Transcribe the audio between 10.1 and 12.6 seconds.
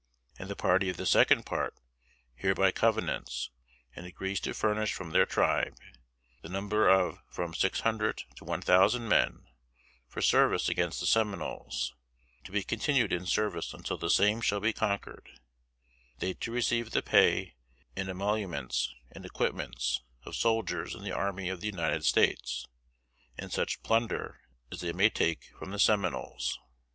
service against the Seminoles, to